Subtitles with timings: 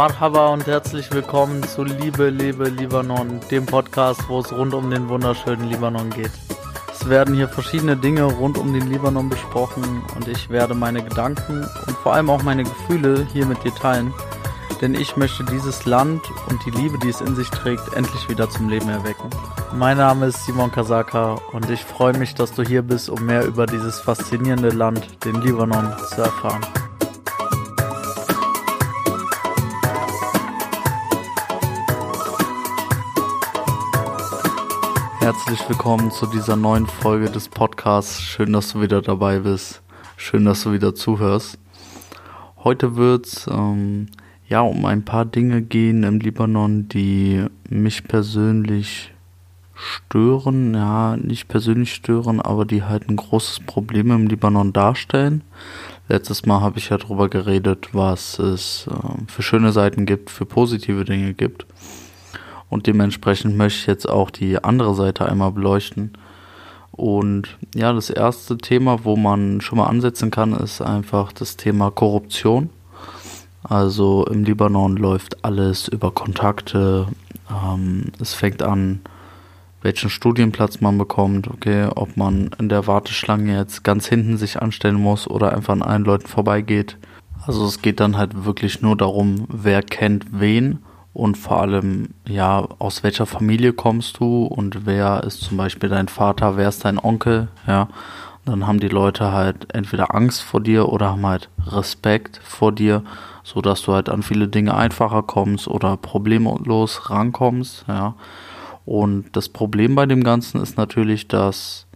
[0.00, 5.10] Marhaba und herzlich willkommen zu Liebe, Liebe, Libanon, dem Podcast, wo es rund um den
[5.10, 6.30] wunderschönen Libanon geht.
[6.90, 11.66] Es werden hier verschiedene Dinge rund um den Libanon besprochen und ich werde meine Gedanken
[11.86, 14.10] und vor allem auch meine Gefühle hier mit dir teilen,
[14.80, 18.48] denn ich möchte dieses Land und die Liebe, die es in sich trägt, endlich wieder
[18.48, 19.28] zum Leben erwecken.
[19.74, 23.44] Mein Name ist Simon Kasaka und ich freue mich, dass du hier bist, um mehr
[23.44, 26.62] über dieses faszinierende Land, den Libanon, zu erfahren.
[35.20, 38.22] Herzlich willkommen zu dieser neuen Folge des Podcasts.
[38.22, 39.82] Schön, dass du wieder dabei bist.
[40.16, 41.58] Schön, dass du wieder zuhörst.
[42.64, 44.08] Heute wird es ähm,
[44.50, 49.12] ja um ein paar Dinge gehen im Libanon, die mich persönlich
[49.74, 50.74] stören.
[50.74, 55.42] Ja, nicht persönlich stören, aber die halt ein großes Problem im Libanon darstellen.
[56.08, 60.44] Letztes Mal habe ich ja darüber geredet, was es äh, für schöne Seiten gibt, für
[60.44, 61.64] positive Dinge gibt.
[62.68, 66.12] Und dementsprechend möchte ich jetzt auch die andere Seite einmal beleuchten.
[66.90, 71.92] Und ja, das erste Thema, wo man schon mal ansetzen kann, ist einfach das Thema
[71.92, 72.70] Korruption.
[73.62, 77.06] Also im Libanon läuft alles über Kontakte.
[77.50, 79.00] Ähm, es fängt an,
[79.82, 85.00] welchen Studienplatz man bekommt, okay, ob man in der Warteschlange jetzt ganz hinten sich anstellen
[85.00, 86.96] muss oder einfach an allen Leuten vorbeigeht.
[87.46, 90.80] Also es geht dann halt wirklich nur darum, wer kennt wen
[91.14, 96.08] und vor allem, ja, aus welcher Familie kommst du und wer ist zum Beispiel dein
[96.08, 97.88] Vater, wer ist dein Onkel, ja.
[98.46, 103.04] Dann haben die Leute halt entweder Angst vor dir oder haben halt Respekt vor dir,
[103.52, 108.14] so dass du halt an viele Dinge einfacher kommst oder problemlos rankommst, ja.
[108.86, 111.86] Und das Problem bei dem Ganzen ist natürlich, dass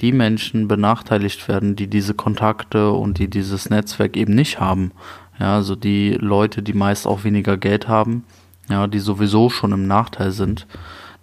[0.00, 4.92] die Menschen benachteiligt werden, die diese Kontakte und die dieses Netzwerk eben nicht haben.
[5.40, 8.24] Ja, also die Leute, die meist auch weniger Geld haben,
[8.70, 10.66] ja, die sowieso schon im Nachteil sind,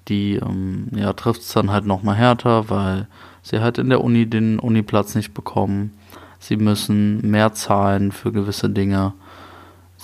[0.08, 3.08] die ähm, ja, trifft es dann halt nochmal härter, weil
[3.42, 5.94] sie halt in der Uni den Uniplatz nicht bekommen.
[6.40, 9.14] Sie müssen mehr zahlen für gewisse Dinge.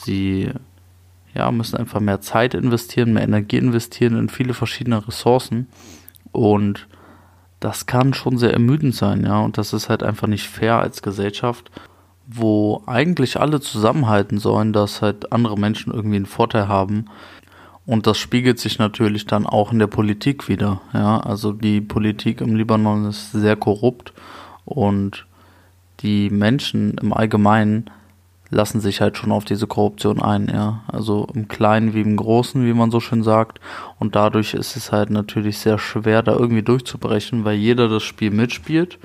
[0.03, 0.51] Sie
[1.33, 5.67] ja, müssen einfach mehr Zeit investieren, mehr Energie investieren in viele verschiedene Ressourcen.
[6.31, 6.87] Und
[7.59, 9.39] das kann schon sehr ermüdend sein, ja.
[9.39, 11.71] Und das ist halt einfach nicht fair als Gesellschaft
[12.31, 17.05] wo eigentlich alle zusammenhalten sollen, dass halt andere Menschen irgendwie einen Vorteil haben.
[17.87, 20.79] Und das spiegelt sich natürlich dann auch in der Politik wieder.
[20.93, 24.13] Ja, also die Politik im Libanon ist sehr korrupt
[24.63, 25.25] und
[26.01, 27.89] die Menschen im Allgemeinen
[28.51, 30.83] lassen sich halt schon auf diese Korruption ein, ja.
[30.87, 33.59] Also im Kleinen wie im Großen, wie man so schön sagt.
[33.99, 38.31] Und dadurch ist es halt natürlich sehr schwer, da irgendwie durchzubrechen, weil jeder das Spiel
[38.31, 38.97] mitspielt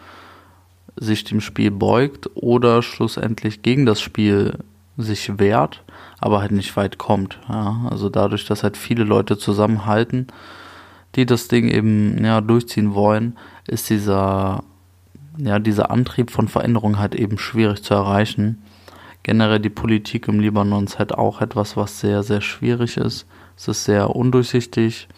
[0.96, 4.58] sich dem Spiel beugt oder schlussendlich gegen das Spiel
[4.96, 5.82] sich wehrt,
[6.20, 7.38] aber halt nicht weit kommt.
[7.48, 10.28] Ja, also dadurch, dass halt viele Leute zusammenhalten,
[11.16, 14.62] die das Ding eben ja durchziehen wollen, ist dieser
[15.36, 18.62] ja dieser Antrieb von Veränderung halt eben schwierig zu erreichen.
[19.24, 23.26] Generell die Politik im Libanon ist halt auch etwas, was sehr sehr schwierig ist.
[23.56, 25.08] Es ist sehr undurchsichtig.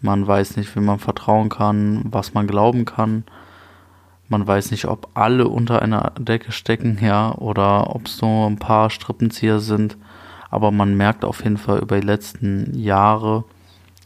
[0.00, 3.24] Man weiß nicht, wie man vertrauen kann, was man glauben kann.
[4.28, 8.58] Man weiß nicht, ob alle unter einer Decke stecken, ja, oder ob es nur ein
[8.58, 9.96] paar Strippenzieher sind.
[10.50, 13.44] Aber man merkt auf jeden Fall über die letzten Jahre,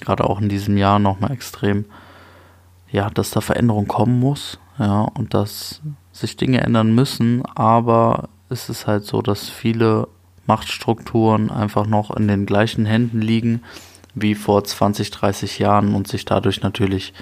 [0.00, 1.84] gerade auch in diesem Jahr nochmal extrem,
[2.91, 5.81] ja, dass da Veränderung kommen muss, ja, und dass
[6.12, 10.09] sich Dinge ändern müssen, aber es ist halt so, dass viele
[10.47, 13.62] Machtstrukturen einfach noch in den gleichen Händen liegen
[14.15, 17.15] wie vor 20, 30 Jahren und sich dadurch natürlich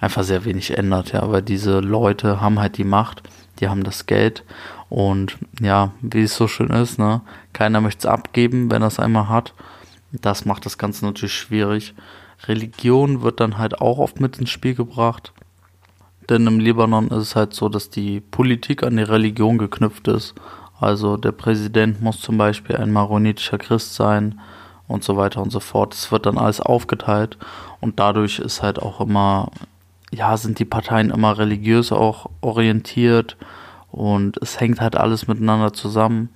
[0.00, 3.22] einfach sehr wenig ändert, ja, weil diese Leute haben halt die Macht,
[3.60, 4.42] die haben das Geld
[4.88, 7.20] und ja, wie es so schön ist, ne,
[7.52, 9.52] keiner möchte es abgeben, wenn er es einmal hat.
[10.12, 11.94] Das macht das Ganze natürlich schwierig.
[12.48, 15.32] Religion wird dann halt auch oft mit ins Spiel gebracht.
[16.28, 20.34] Denn im Libanon ist es halt so, dass die Politik an die Religion geknüpft ist.
[20.80, 24.40] Also der Präsident muss zum Beispiel ein maronitischer Christ sein
[24.88, 25.94] und so weiter und so fort.
[25.94, 27.38] Es wird dann alles aufgeteilt
[27.80, 29.50] und dadurch ist halt auch immer
[30.10, 33.36] ja, sind die Parteien immer religiös auch orientiert
[33.90, 36.30] und es hängt halt alles miteinander zusammen.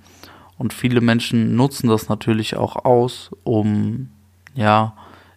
[0.57, 4.09] Und viele Menschen nutzen das natürlich auch aus, um
[4.53, 4.93] ja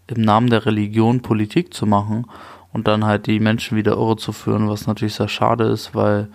[0.06, 2.26] im Namen der Religion Politik zu machen
[2.72, 6.28] und dann halt die Menschen wieder irre zu führen, was natürlich sehr schade ist, weil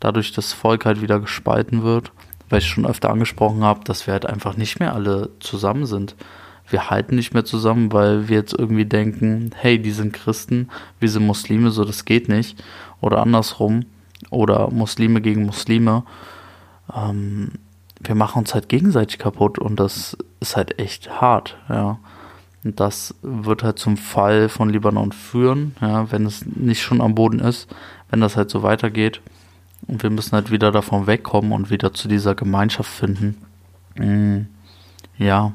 [0.00, 2.12] dadurch das Volk halt wieder gespalten wird,
[2.48, 6.14] weil ich schon öfter angesprochen habe, dass wir halt einfach nicht mehr alle zusammen sind.
[6.70, 11.10] wir halten nicht mehr zusammen, weil wir jetzt irgendwie denken, hey, die sind Christen, wir
[11.10, 12.62] sind Muslime, so das geht nicht.
[13.02, 13.84] Oder andersrum.
[14.30, 16.04] Oder Muslime gegen Muslime.
[16.94, 17.52] Ähm,
[18.00, 21.98] wir machen uns halt gegenseitig kaputt und das ist halt echt hart, ja.
[22.64, 27.14] Und das wird halt zum Fall von Libanon führen, ja, wenn es nicht schon am
[27.14, 27.68] Boden ist,
[28.08, 29.20] wenn das halt so weitergeht.
[29.86, 33.36] Und wir müssen halt wieder davon wegkommen und wieder zu dieser Gemeinschaft finden.
[33.96, 34.46] Mhm.
[35.18, 35.52] Ja.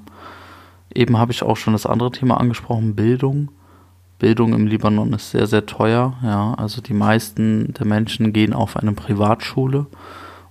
[0.93, 3.49] Eben habe ich auch schon das andere Thema angesprochen, Bildung.
[4.17, 6.13] Bildung im Libanon ist sehr, sehr teuer.
[6.23, 9.87] Ja, also die meisten der Menschen gehen auf eine Privatschule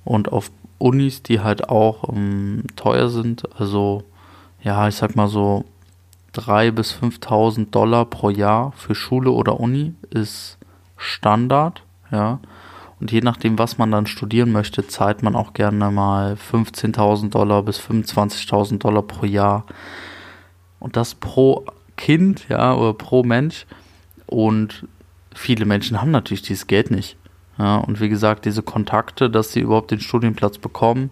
[0.05, 3.43] und auf Unis, die halt auch um, ähm, teuer sind.
[3.61, 4.05] Also,
[4.63, 5.65] ja, ich sag mal so
[6.35, 10.57] 3.000 bis 5.000 Dollar pro Jahr für Schule oder Uni ist
[10.97, 11.83] Standard.
[12.11, 12.39] Ja,
[13.01, 17.63] und je nachdem, was man dann studieren möchte, zahlt man auch gerne mal 15.000 Dollar
[17.63, 19.65] bis 25.000 Dollar pro Jahr.
[20.81, 21.65] Und das pro
[21.97, 23.67] Kind, ja, oder pro Mensch.
[24.27, 24.87] Und
[25.35, 27.17] viele Menschen haben natürlich dieses Geld nicht.
[27.57, 31.11] Ja, und wie gesagt, diese Kontakte, dass sie überhaupt den Studienplatz bekommen,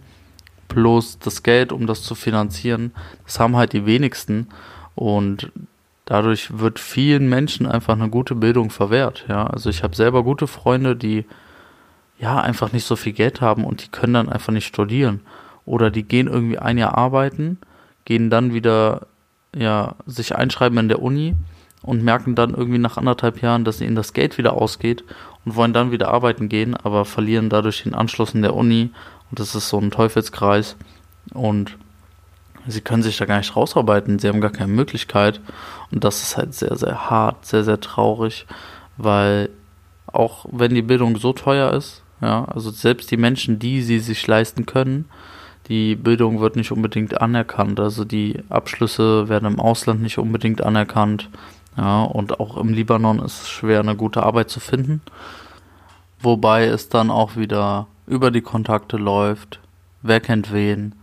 [0.69, 2.93] plus das Geld, um das zu finanzieren,
[3.25, 4.49] das haben halt die wenigsten.
[4.97, 5.53] Und
[6.05, 9.25] dadurch wird vielen Menschen einfach eine gute Bildung verwehrt.
[9.29, 11.25] Ja, also ich habe selber gute Freunde, die
[12.19, 15.21] ja, einfach nicht so viel Geld haben und die können dann einfach nicht studieren.
[15.65, 17.59] Oder die gehen irgendwie ein Jahr arbeiten,
[18.05, 19.07] gehen dann wieder,
[19.55, 21.35] ja, sich einschreiben in der Uni
[21.83, 25.05] und merken dann irgendwie nach anderthalb Jahren, dass ihnen das Geld wieder ausgeht
[25.45, 28.91] und wollen dann wieder arbeiten gehen, aber verlieren dadurch den Anschluss in der Uni.
[29.31, 30.77] Und das ist so ein Teufelskreis.
[31.35, 31.77] Und
[32.67, 35.41] sie können sich da gar nicht rausarbeiten, sie haben gar keine Möglichkeit.
[35.91, 38.47] Und das ist halt sehr, sehr hart, sehr, sehr traurig,
[38.97, 39.51] weil
[40.07, 44.27] auch wenn die Bildung so teuer ist, ja, also selbst die Menschen, die sie sich
[44.27, 45.07] leisten können,
[45.69, 47.81] die Bildung wird nicht unbedingt anerkannt.
[47.81, 51.29] Also die Abschlüsse werden im Ausland nicht unbedingt anerkannt.
[51.77, 55.03] Ja, und auch im Libanon ist es schwer, eine gute Arbeit zu finden.
[56.21, 59.61] Wobei es dann auch wieder über die Kontakte läuft.
[60.03, 60.95] Wer kennt wen?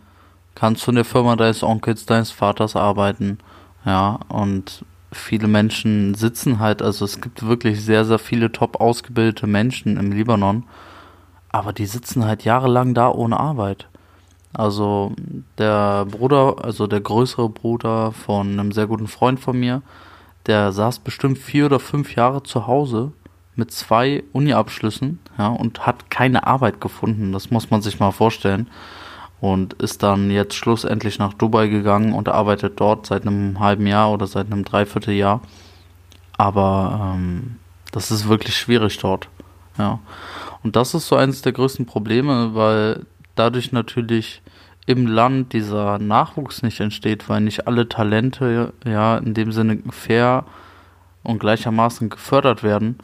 [0.55, 3.39] Kannst du in der Firma deines Onkels, deines Vaters arbeiten?
[3.85, 9.45] Ja, und viele Menschen sitzen halt, also es gibt wirklich sehr, sehr viele top ausgebildete
[9.45, 10.63] Menschen im Libanon
[11.53, 13.87] aber die sitzen halt jahrelang da ohne Arbeit.
[14.53, 15.13] Also
[15.57, 19.81] der Bruder, also der größere Bruder von einem sehr guten Freund von mir,
[20.47, 23.13] der saß bestimmt vier oder fünf Jahre zu Hause
[23.55, 27.31] mit zwei Uni-Abschlüssen, ja, und hat keine Arbeit gefunden.
[27.31, 28.67] Das muss man sich mal vorstellen.
[29.39, 34.11] Und ist dann jetzt schlussendlich nach Dubai gegangen und arbeitet dort seit einem halben Jahr
[34.11, 35.41] oder seit einem Dreivierteljahr.
[36.37, 37.57] Aber ähm,
[37.91, 39.29] das ist wirklich schwierig dort.
[39.77, 39.99] Ja.
[40.63, 43.05] Und das ist so eines der größten Probleme, weil
[43.35, 44.41] dadurch natürlich
[44.85, 50.45] im Land dieser Nachwuchs nicht entsteht, weil nicht alle Talente ja in dem Sinne fair
[51.23, 52.97] und gleichermaßen gefördert werden,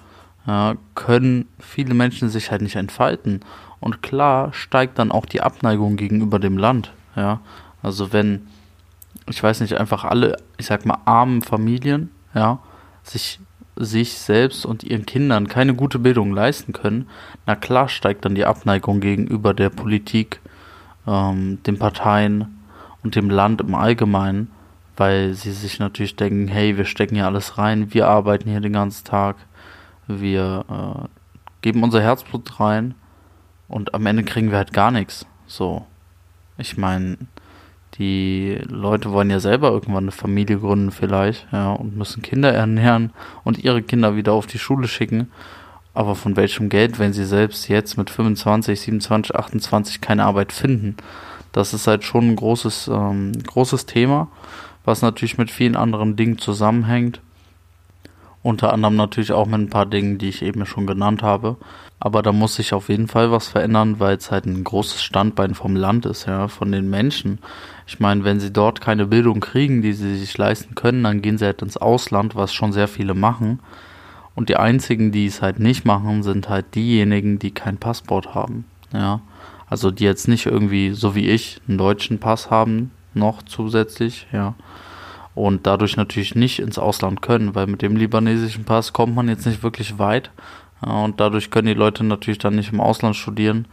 [0.45, 3.41] ja, können viele Menschen sich halt nicht entfalten.
[3.79, 6.91] Und klar steigt dann auch die Abneigung gegenüber dem Land.
[7.15, 7.39] Ja,
[7.81, 8.47] also wenn,
[9.27, 12.59] ich weiß nicht, einfach alle, ich sag mal, armen Familien, ja,
[13.03, 13.39] sich
[13.79, 17.07] sich selbst und ihren Kindern keine gute Bildung leisten können,
[17.45, 20.41] na klar steigt dann die Abneigung gegenüber der Politik,
[21.07, 22.59] ähm, den Parteien
[23.03, 24.51] und dem Land im Allgemeinen,
[24.97, 28.73] weil sie sich natürlich denken, hey, wir stecken hier alles rein, wir arbeiten hier den
[28.73, 29.37] ganzen Tag,
[30.07, 31.07] wir äh,
[31.61, 32.95] geben unser Herzblut rein
[33.69, 35.25] und am Ende kriegen wir halt gar nichts.
[35.47, 35.85] So.
[36.57, 37.17] Ich meine,
[37.97, 43.11] die Leute wollen ja selber irgendwann eine Familie gründen vielleicht, ja, und müssen Kinder ernähren
[43.43, 45.31] und ihre Kinder wieder auf die Schule schicken.
[45.93, 50.95] Aber von welchem Geld, wenn sie selbst jetzt mit 25, 27, 28 keine Arbeit finden?
[51.51, 54.27] Das ist halt schon ein großes, ähm, großes Thema,
[54.85, 57.21] was natürlich mit vielen anderen Dingen zusammenhängt.
[58.41, 61.57] Unter anderem natürlich auch mit ein paar Dingen, die ich eben schon genannt habe.
[61.99, 65.53] Aber da muss sich auf jeden Fall was verändern, weil es halt ein großes Standbein
[65.53, 67.39] vom Land ist, ja, von den Menschen.
[67.85, 71.37] Ich meine, wenn sie dort keine Bildung kriegen, die sie sich leisten können, dann gehen
[71.37, 73.59] sie halt ins Ausland, was schon sehr viele machen.
[74.35, 78.63] Und die einzigen, die es halt nicht machen, sind halt diejenigen, die kein Passport haben,
[78.93, 79.19] ja.
[79.67, 84.55] Also die jetzt nicht irgendwie, so wie ich, einen deutschen Pass haben, noch zusätzlich, ja
[85.39, 89.45] und dadurch natürlich nicht ins Ausland können, weil mit dem libanesischen Pass kommt man jetzt
[89.45, 90.31] nicht wirklich weit
[90.81, 93.65] und dadurch können die Leute natürlich dann nicht im Ausland studieren,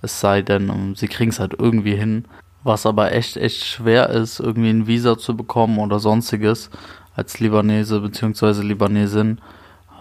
[0.00, 2.24] es sei denn, ähm, sie kriegen es halt irgendwie hin,
[2.62, 6.70] was aber echt, echt schwer ist, irgendwie ein Visa zu bekommen oder sonstiges
[7.14, 8.62] als Libanese bzw.
[8.62, 9.42] Libanesin,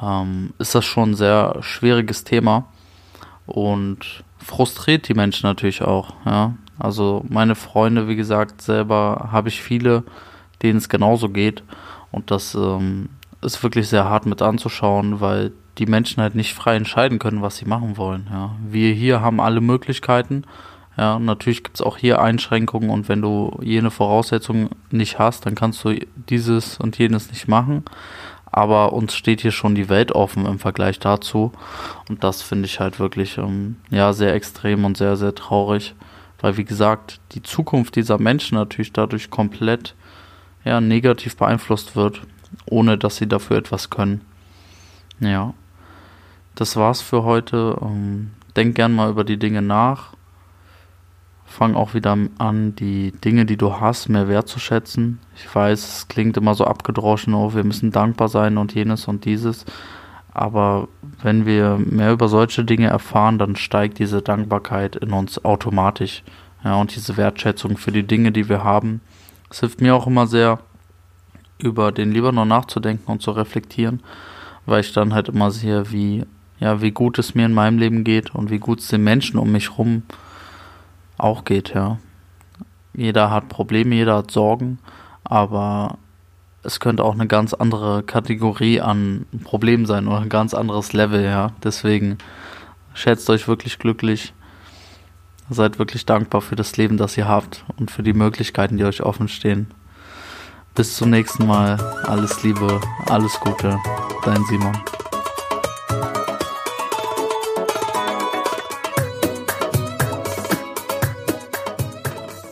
[0.01, 2.65] ähm, ist das schon ein sehr schwieriges Thema
[3.45, 6.53] und frustriert die Menschen natürlich auch, ja.
[6.81, 10.05] Also meine Freunde, wie gesagt, selber habe ich viele,
[10.61, 11.63] denen es genauso geht.
[12.11, 13.09] Und das ähm,
[13.41, 17.57] ist wirklich sehr hart mit anzuschauen, weil die Menschen halt nicht frei entscheiden können, was
[17.57, 18.27] sie machen wollen.
[18.31, 18.55] Ja.
[18.67, 20.43] Wir hier haben alle Möglichkeiten.
[20.97, 25.55] Ja, natürlich gibt es auch hier Einschränkungen und wenn du jene Voraussetzungen nicht hast, dann
[25.55, 25.97] kannst du
[26.29, 27.85] dieses und jenes nicht machen.
[28.51, 31.53] Aber uns steht hier schon die Welt offen im Vergleich dazu.
[32.09, 35.95] Und das finde ich halt wirklich ähm, ja, sehr extrem und sehr, sehr traurig.
[36.41, 39.95] Weil, wie gesagt, die Zukunft dieser Menschen natürlich dadurch komplett
[40.63, 42.21] ja, negativ beeinflusst wird,
[42.65, 44.21] ohne dass sie dafür etwas können.
[45.19, 45.53] Ja,
[46.55, 47.77] das war's für heute.
[47.81, 50.13] Ähm, denk gern mal über die Dinge nach.
[51.45, 55.19] Fang auch wieder an, die Dinge, die du hast, mehr wertzuschätzen.
[55.35, 59.25] Ich weiß, es klingt immer so abgedroschen, oh, wir müssen dankbar sein und jenes und
[59.25, 59.65] dieses.
[60.31, 60.87] Aber
[61.23, 66.23] wenn wir mehr über solche Dinge erfahren, dann steigt diese Dankbarkeit in uns automatisch.
[66.63, 69.01] Ja, und diese Wertschätzung für die Dinge, die wir haben.
[69.49, 70.59] Es hilft mir auch immer sehr,
[71.57, 74.01] über den Libanon nachzudenken und zu reflektieren,
[74.65, 76.25] weil ich dann halt immer sehe, wie,
[76.59, 79.39] ja, wie gut es mir in meinem Leben geht und wie gut es den Menschen
[79.39, 80.03] um mich rum
[81.17, 81.97] auch geht, ja.
[82.93, 84.79] Jeder hat Probleme, jeder hat Sorgen,
[85.23, 85.97] aber
[86.63, 91.23] es könnte auch eine ganz andere Kategorie an Problemen sein oder ein ganz anderes Level,
[91.23, 91.51] ja.
[91.63, 92.17] Deswegen
[92.93, 94.33] schätzt euch wirklich glücklich.
[95.49, 99.01] Seid wirklich dankbar für das Leben, das ihr habt und für die Möglichkeiten, die euch
[99.01, 99.67] offen stehen.
[100.75, 101.77] Bis zum nächsten Mal.
[102.03, 103.77] Alles Liebe, alles Gute.
[104.23, 104.77] Dein Simon.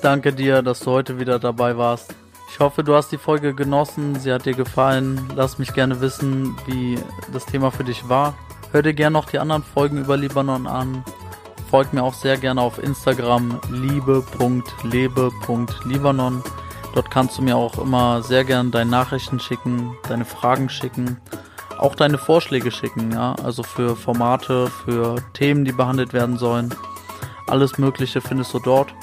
[0.01, 2.15] Danke dir, dass du heute wieder dabei warst.
[2.49, 5.29] Ich hoffe, du hast die Folge genossen, sie hat dir gefallen.
[5.35, 6.97] Lass mich gerne wissen, wie
[7.31, 8.33] das Thema für dich war.
[8.71, 11.03] Hör dir gerne noch die anderen Folgen über Libanon an.
[11.69, 16.41] Folg mir auch sehr gerne auf Instagram liebe.lebe.libanon.
[16.93, 21.17] Dort kannst du mir auch immer sehr gerne deine Nachrichten schicken, deine Fragen schicken,
[21.77, 26.74] auch deine Vorschläge schicken, ja, also für Formate, für Themen, die behandelt werden sollen.
[27.47, 28.93] Alles Mögliche findest du dort.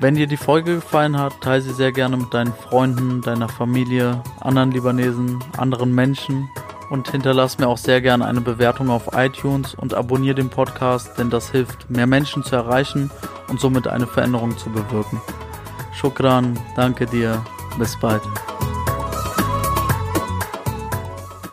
[0.00, 4.20] Wenn dir die Folge gefallen hat, teile sie sehr gerne mit deinen Freunden, deiner Familie,
[4.40, 6.50] anderen Libanesen, anderen Menschen
[6.90, 11.30] und hinterlass mir auch sehr gerne eine Bewertung auf iTunes und abonniere den Podcast, denn
[11.30, 13.10] das hilft, mehr Menschen zu erreichen
[13.48, 15.20] und somit eine Veränderung zu bewirken.
[15.94, 17.44] Shukran, danke dir,
[17.78, 18.22] bis bald.